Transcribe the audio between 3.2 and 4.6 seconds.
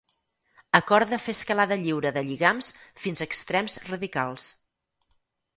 a extrems radicals.